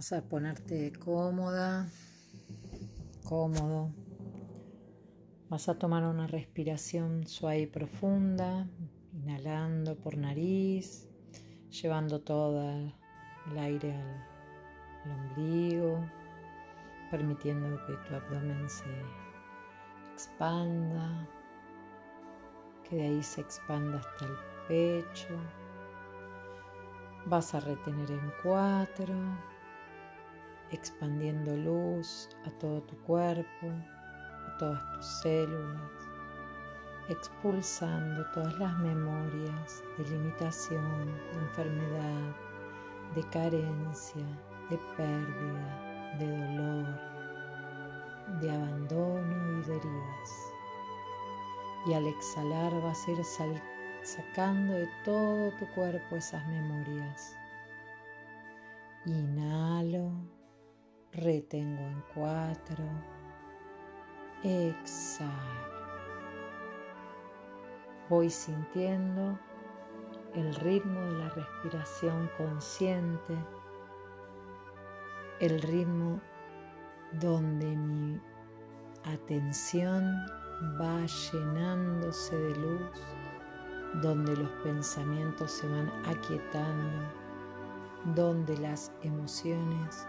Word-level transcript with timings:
Vas 0.00 0.14
a 0.14 0.22
ponerte 0.22 0.94
cómoda, 0.94 1.86
cómodo. 3.22 3.92
Vas 5.50 5.68
a 5.68 5.74
tomar 5.74 6.04
una 6.04 6.26
respiración 6.26 7.26
suave 7.26 7.60
y 7.60 7.66
profunda, 7.66 8.66
inhalando 9.12 9.96
por 9.96 10.16
nariz, 10.16 11.06
llevando 11.68 12.22
todo 12.22 12.62
el 13.50 13.58
aire 13.58 13.94
al, 13.94 14.24
al 15.04 15.20
ombligo, 15.20 16.02
permitiendo 17.10 17.78
que 17.84 17.92
tu 18.08 18.14
abdomen 18.14 18.70
se 18.70 18.86
expanda, 20.14 21.28
que 22.88 22.96
de 22.96 23.02
ahí 23.02 23.22
se 23.22 23.42
expanda 23.42 23.98
hasta 23.98 24.24
el 24.24 24.32
pecho. 24.66 25.36
Vas 27.26 27.54
a 27.54 27.60
retener 27.60 28.10
en 28.10 28.32
cuatro, 28.42 29.14
expandiendo 30.72 31.56
luz 31.56 32.28
a 32.46 32.50
todo 32.58 32.80
tu 32.82 32.96
cuerpo, 33.02 33.66
a 33.66 34.56
todas 34.58 34.92
tus 34.94 35.06
células, 35.22 35.80
expulsando 37.08 38.24
todas 38.32 38.56
las 38.58 38.78
memorias 38.78 39.82
de 39.98 40.04
limitación, 40.08 41.06
de 41.32 41.38
enfermedad, 41.40 42.36
de 43.14 43.22
carencia, 43.30 44.24
de 44.70 44.78
pérdida, 44.96 46.16
de 46.18 46.26
dolor, 46.26 46.86
de 48.40 48.50
abandono 48.50 49.58
y 49.58 49.62
de 49.64 49.76
heridas. 49.76 50.30
Y 51.86 51.94
al 51.94 52.06
exhalar 52.06 52.72
vas 52.82 53.08
a 53.08 53.10
ir 53.10 53.24
sacando 54.02 54.74
de 54.74 54.88
todo 55.04 55.50
tu 55.58 55.66
cuerpo 55.74 56.16
esas 56.16 56.46
memorias. 56.46 57.34
Inhalo, 59.06 60.12
retengo 61.12 61.82
en 61.82 62.04
cuatro, 62.14 62.84
exhalo. 64.42 65.30
Voy 68.08 68.30
sintiendo 68.30 69.38
el 70.34 70.54
ritmo 70.56 71.00
de 71.00 71.18
la 71.18 71.28
respiración 71.30 72.30
consciente, 72.36 73.36
el 75.40 75.60
ritmo 75.62 76.20
donde 77.20 77.76
mi 77.76 78.20
atención 79.04 80.14
va 80.80 81.04
llenándose 81.06 82.36
de 82.36 82.56
luz, 82.56 83.04
donde 84.02 84.36
los 84.36 84.50
pensamientos 84.62 85.50
se 85.50 85.66
van 85.66 85.90
aquietando, 86.06 87.08
donde 88.14 88.56
las 88.58 88.92
emociones 89.02 90.06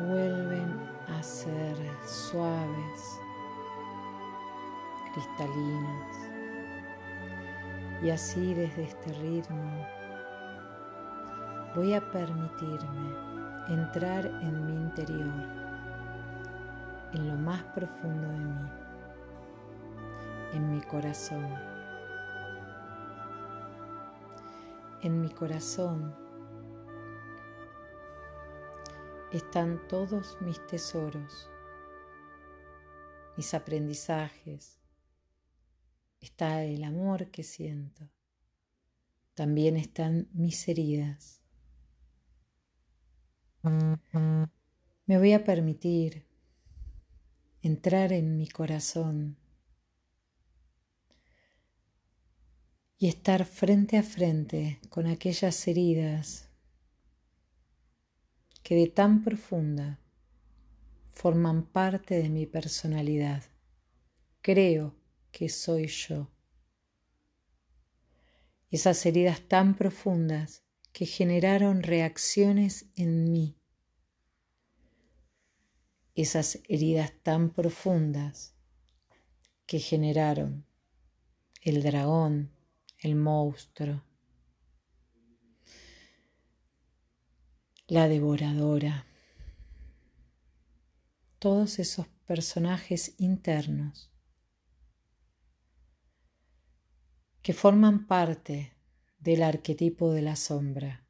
vuelven 0.00 0.80
a 1.08 1.22
ser 1.22 1.76
suaves, 2.06 3.20
cristalinas. 5.14 6.30
Y 8.02 8.10
así 8.10 8.54
desde 8.54 8.84
este 8.84 9.12
ritmo 9.14 9.86
voy 11.74 11.94
a 11.94 12.10
permitirme 12.10 13.14
entrar 13.68 14.26
en 14.26 14.66
mi 14.66 14.74
interior, 14.74 15.32
en 17.12 17.28
lo 17.28 17.34
más 17.36 17.62
profundo 17.74 18.28
de 18.28 18.38
mí, 18.38 18.68
en 20.54 20.70
mi 20.70 20.80
corazón. 20.82 21.48
En 25.02 25.20
mi 25.20 25.28
corazón 25.30 26.25
están 29.32 29.86
todos 29.88 30.36
mis 30.40 30.64
tesoros, 30.66 31.50
mis 33.36 33.52
aprendizajes, 33.54 34.78
está 36.20 36.62
el 36.64 36.84
amor 36.84 37.30
que 37.30 37.42
siento, 37.42 38.08
también 39.34 39.76
están 39.76 40.28
mis 40.32 40.68
heridas. 40.68 41.42
Me 43.62 45.18
voy 45.18 45.32
a 45.32 45.44
permitir 45.44 46.24
entrar 47.62 48.12
en 48.12 48.36
mi 48.36 48.48
corazón 48.48 49.36
y 52.98 53.08
estar 53.08 53.44
frente 53.44 53.98
a 53.98 54.02
frente 54.02 54.80
con 54.88 55.06
aquellas 55.06 55.66
heridas 55.66 56.45
que 58.66 58.74
de 58.74 58.88
tan 58.88 59.22
profunda 59.22 60.00
forman 61.10 61.66
parte 61.66 62.20
de 62.20 62.28
mi 62.28 62.46
personalidad. 62.46 63.44
Creo 64.42 64.96
que 65.30 65.48
soy 65.48 65.86
yo. 65.86 66.32
Esas 68.68 69.06
heridas 69.06 69.42
tan 69.42 69.76
profundas 69.76 70.64
que 70.92 71.06
generaron 71.06 71.84
reacciones 71.84 72.86
en 72.96 73.30
mí. 73.30 73.56
Esas 76.16 76.58
heridas 76.68 77.12
tan 77.22 77.50
profundas 77.50 78.56
que 79.66 79.78
generaron 79.78 80.66
el 81.62 81.84
dragón, 81.84 82.50
el 82.98 83.14
monstruo, 83.14 84.02
la 87.88 88.08
devoradora, 88.08 89.06
todos 91.38 91.78
esos 91.78 92.08
personajes 92.26 93.14
internos 93.18 94.10
que 97.42 97.52
forman 97.52 98.08
parte 98.08 98.72
del 99.20 99.44
arquetipo 99.44 100.12
de 100.12 100.22
la 100.22 100.34
sombra, 100.34 101.06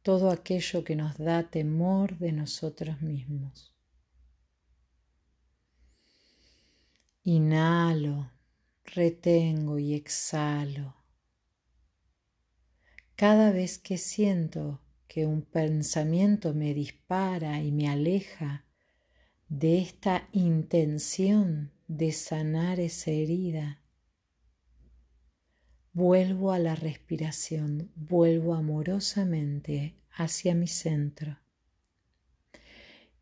todo 0.00 0.30
aquello 0.30 0.84
que 0.84 0.96
nos 0.96 1.18
da 1.18 1.50
temor 1.50 2.16
de 2.16 2.32
nosotros 2.32 3.02
mismos. 3.02 3.74
Inhalo, 7.24 8.30
retengo 8.84 9.78
y 9.78 9.92
exhalo. 9.92 10.96
Cada 13.16 13.52
vez 13.52 13.78
que 13.78 13.98
siento 13.98 14.80
que 15.08 15.26
un 15.26 15.42
pensamiento 15.42 16.54
me 16.54 16.74
dispara 16.74 17.60
y 17.60 17.72
me 17.72 17.88
aleja 17.88 18.64
de 19.48 19.78
esta 19.78 20.28
intención 20.32 21.72
de 21.88 22.12
sanar 22.12 22.78
esa 22.78 23.10
herida, 23.10 23.82
Vuelvo 26.00 26.52
a 26.52 26.60
la 26.60 26.76
respiración, 26.76 27.90
vuelvo 27.96 28.54
amorosamente 28.54 29.96
hacia 30.12 30.54
mi 30.54 30.68
centro. 30.68 31.40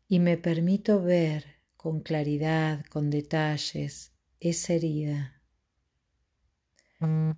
Y 0.07 0.19
me 0.19 0.37
permito 0.37 1.01
ver 1.01 1.45
con 1.75 2.01
claridad, 2.01 2.85
con 2.85 3.09
detalles, 3.09 4.13
esa 4.39 4.73
herida. 4.73 5.41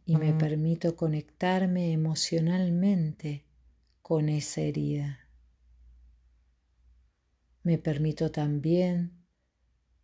Y 0.06 0.18
me 0.18 0.34
permito 0.34 0.98
conectarme 0.98 1.94
emocionalmente 1.94 3.46
con 4.10 4.28
esa 4.28 4.62
herida. 4.62 5.20
Me 7.62 7.78
permito 7.78 8.32
también 8.32 9.24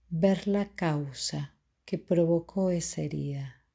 ver 0.10 0.48
la 0.48 0.76
causa 0.76 1.58
que 1.86 1.98
provocó 1.98 2.70
esa 2.70 3.02
herida. 3.02 3.66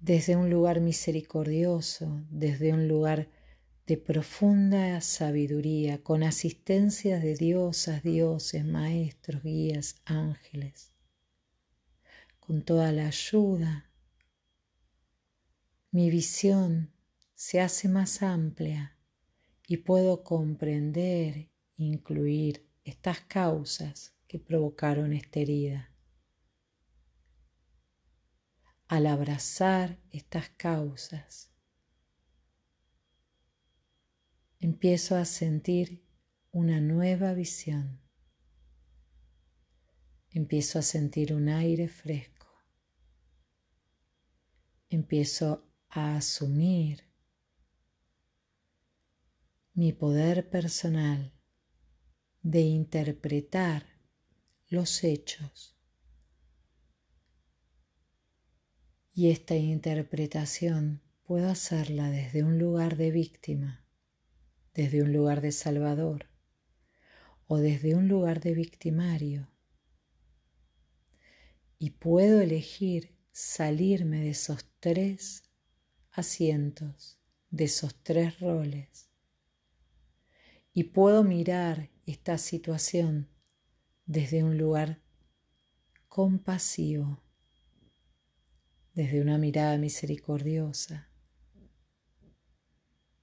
desde 0.00 0.36
un 0.36 0.48
lugar 0.48 0.80
misericordioso, 0.80 2.24
desde 2.30 2.72
un 2.72 2.88
lugar 2.88 3.30
de 3.86 3.96
profunda 3.96 5.00
sabiduría, 5.00 6.02
con 6.02 6.22
asistencia 6.22 7.20
de 7.20 7.34
diosas, 7.34 8.02
dioses, 8.02 8.66
maestros, 8.66 9.42
guías, 9.42 9.96
ángeles, 10.04 10.92
con 12.38 12.62
toda 12.62 12.92
la 12.92 13.06
ayuda, 13.06 13.90
mi 15.90 16.10
visión 16.10 16.93
se 17.44 17.60
hace 17.60 17.90
más 17.90 18.22
amplia 18.22 18.96
y 19.68 19.76
puedo 19.76 20.24
comprender, 20.24 21.50
incluir 21.76 22.66
estas 22.84 23.20
causas 23.20 24.16
que 24.26 24.38
provocaron 24.38 25.12
esta 25.12 25.40
herida. 25.40 25.94
al 28.86 29.06
abrazar 29.06 29.98
estas 30.10 30.48
causas, 30.48 31.52
empiezo 34.58 35.14
a 35.14 35.26
sentir 35.26 36.02
una 36.50 36.80
nueva 36.80 37.34
visión. 37.34 38.00
Empiezo 40.30 40.78
a 40.78 40.82
sentir 40.82 41.34
un 41.34 41.50
aire 41.50 41.88
fresco. 41.88 42.46
Empiezo 44.88 45.66
a 45.90 46.16
asumir 46.16 47.03
mi 49.76 49.92
poder 49.92 50.48
personal 50.50 51.32
de 52.42 52.60
interpretar 52.60 53.84
los 54.68 55.02
hechos. 55.02 55.76
Y 59.12 59.30
esta 59.30 59.56
interpretación 59.56 61.02
puedo 61.24 61.50
hacerla 61.50 62.08
desde 62.10 62.44
un 62.44 62.56
lugar 62.56 62.96
de 62.96 63.10
víctima, 63.10 63.84
desde 64.74 65.02
un 65.02 65.12
lugar 65.12 65.40
de 65.40 65.50
salvador 65.50 66.26
o 67.48 67.56
desde 67.56 67.96
un 67.96 68.06
lugar 68.06 68.40
de 68.40 68.54
victimario. 68.54 69.50
Y 71.80 71.90
puedo 71.90 72.40
elegir 72.40 73.16
salirme 73.32 74.20
de 74.20 74.30
esos 74.30 74.70
tres 74.78 75.42
asientos, 76.12 77.18
de 77.50 77.64
esos 77.64 78.00
tres 78.04 78.38
roles. 78.38 79.10
Y 80.76 80.84
puedo 80.84 81.22
mirar 81.22 81.88
esta 82.04 82.36
situación 82.36 83.28
desde 84.06 84.42
un 84.42 84.58
lugar 84.58 85.00
compasivo, 86.08 87.22
desde 88.92 89.20
una 89.20 89.38
mirada 89.38 89.78
misericordiosa, 89.78 91.08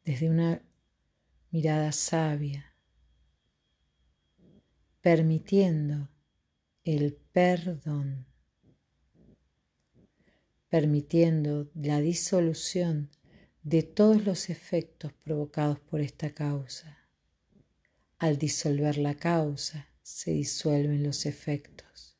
desde 0.05 0.29
una 0.29 0.61
mirada 1.49 1.91
sabia, 1.91 2.73
permitiendo 5.01 6.09
el 6.85 7.13
perdón, 7.33 8.27
permitiendo 10.69 11.69
la 11.73 11.99
disolución 11.99 13.09
de 13.61 13.83
todos 13.83 14.23
los 14.23 14.49
efectos 14.49 15.11
provocados 15.11 15.81
por 15.81 15.99
esta 15.99 16.33
causa. 16.33 17.00
Al 18.21 18.37
disolver 18.37 18.99
la 18.99 19.15
causa, 19.15 19.87
se 20.03 20.29
disuelven 20.29 21.01
los 21.01 21.25
efectos. 21.25 22.19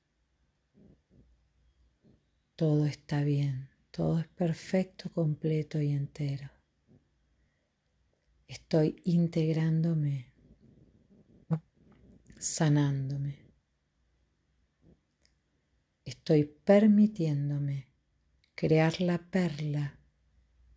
Todo 2.56 2.88
está 2.88 3.24
bien, 3.24 3.70
todo 3.92 4.18
es 4.18 4.28
perfecto, 4.30 5.14
completo 5.14 5.80
y 5.80 5.92
entero. 5.92 6.50
Estoy 8.48 9.00
integrándome, 9.04 10.34
sanándome. 12.40 13.38
Estoy 16.04 16.46
permitiéndome 16.46 17.94
crear 18.56 19.02
la 19.02 19.20
perla 19.20 20.00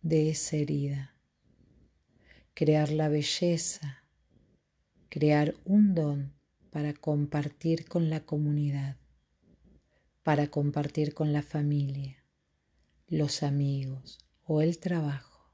de 0.03 0.29
esa 0.29 0.57
herida, 0.57 1.17
crear 2.53 2.91
la 2.91 3.09
belleza, 3.09 4.04
crear 5.15 5.55
un 5.63 5.95
don 5.95 6.33
para 6.71 6.93
compartir 6.93 7.87
con 7.87 8.09
la 8.09 8.25
comunidad, 8.25 8.97
para 10.23 10.47
compartir 10.47 11.13
con 11.13 11.31
la 11.31 11.41
familia, 11.41 12.21
los 13.07 13.41
amigos 13.41 14.17
o 14.43 14.61
el 14.61 14.77
trabajo 14.77 15.53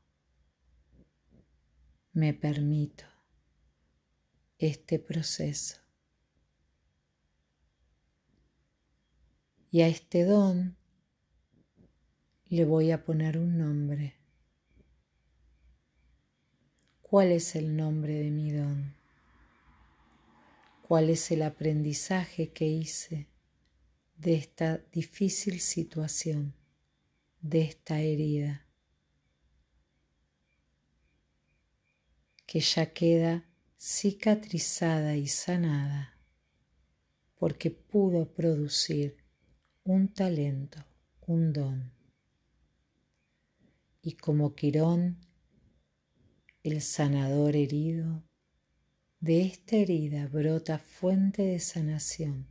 me 2.11 2.33
permito 2.33 3.03
este 4.57 4.97
proceso. 4.97 5.77
Y 9.69 9.81
a 9.81 9.87
este 9.89 10.25
don 10.25 10.75
le 12.45 12.65
voy 12.65 12.89
a 12.89 13.03
poner 13.03 13.37
un 13.37 13.59
nombre. 13.59 14.15
¿Cuál 17.03 17.31
es 17.31 17.55
el 17.55 17.77
nombre 17.77 18.15
de 18.15 18.31
mi 18.31 18.51
don? 18.51 19.00
¿Cuál 20.91 21.09
es 21.09 21.31
el 21.31 21.43
aprendizaje 21.43 22.51
que 22.51 22.67
hice 22.67 23.29
de 24.17 24.33
esta 24.33 24.79
difícil 24.91 25.61
situación, 25.61 26.53
de 27.39 27.61
esta 27.61 28.01
herida? 28.01 28.67
que 32.45 32.59
ya 32.59 32.91
queda 32.91 33.49
cicatrizada 33.77 35.15
y 35.15 35.29
sanada 35.29 36.19
porque 37.35 37.71
pudo 37.71 38.33
producir 38.33 39.15
un 39.85 40.09
talento, 40.09 40.83
un 41.25 41.53
don. 41.53 41.93
Y 44.01 44.17
como 44.17 44.55
Quirón, 44.55 45.25
el 46.63 46.81
sanador 46.81 47.55
herido, 47.55 48.25
de 49.21 49.43
esta 49.43 49.77
herida 49.77 50.27
brota 50.27 50.79
fuente 50.79 51.43
de 51.43 51.59
sanación 51.59 52.47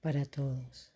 para 0.00 0.24
todos. 0.24 0.92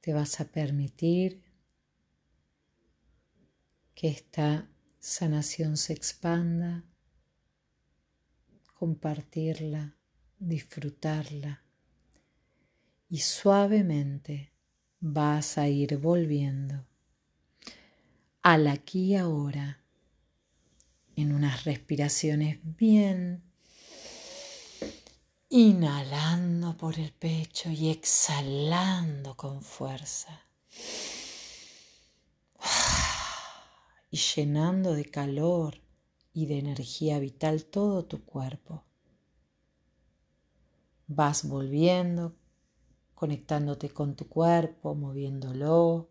te 0.00 0.14
vas 0.14 0.40
a 0.40 0.46
permitir 0.46 1.42
que 3.94 4.08
esta 4.08 4.66
sanación 4.98 5.76
se 5.76 5.92
expanda, 5.92 6.84
compartirla, 8.74 9.99
disfrutarla 10.40 11.62
y 13.08 13.18
suavemente 13.18 14.52
vas 14.98 15.56
a 15.56 15.68
ir 15.68 15.96
volviendo 15.98 16.84
al 18.42 18.66
aquí 18.66 19.12
y 19.12 19.16
ahora 19.16 19.84
en 21.14 21.32
unas 21.32 21.64
respiraciones 21.64 22.58
bien 22.62 23.44
Inhalando 25.52 26.76
por 26.76 26.96
el 26.96 27.10
pecho 27.10 27.70
y 27.70 27.90
exhalando 27.90 29.36
con 29.36 29.62
fuerza. 29.62 30.46
Y 34.12 34.16
llenando 34.16 34.94
de 34.94 35.06
calor 35.06 35.80
y 36.32 36.46
de 36.46 36.60
energía 36.60 37.18
vital 37.18 37.64
todo 37.64 38.04
tu 38.04 38.24
cuerpo. 38.24 38.84
Vas 41.12 41.48
volviendo, 41.48 42.36
conectándote 43.16 43.90
con 43.90 44.14
tu 44.14 44.28
cuerpo, 44.28 44.94
moviéndolo. 44.94 46.08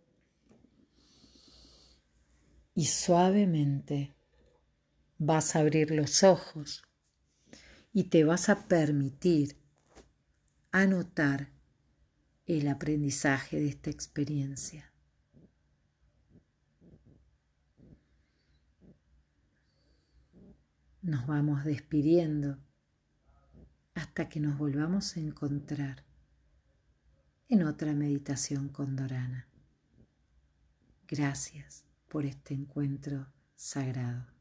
Y 2.75 2.85
suavemente 2.87 4.13
vas 5.17 5.55
a 5.55 5.59
abrir 5.59 5.91
los 5.91 6.23
ojos 6.23 6.83
y 7.93 8.09
te 8.09 8.25
vas 8.25 8.49
a 8.49 8.67
permitir 8.67 9.55
anotar 10.73 11.53
el 12.45 12.67
aprendizaje 12.67 13.57
de 13.57 13.69
esta 13.69 13.89
experiencia. 13.89 14.91
Nos 21.01 21.25
vamos 21.25 21.63
despidiendo 21.63 22.57
que 24.27 24.41
nos 24.41 24.57
volvamos 24.57 25.15
a 25.15 25.21
encontrar 25.21 26.03
en 27.47 27.63
otra 27.63 27.93
meditación 27.93 28.67
con 28.67 28.97
Dorana. 28.97 29.47
Gracias 31.07 31.85
por 32.09 32.25
este 32.25 32.53
encuentro 32.53 33.27
sagrado. 33.55 34.38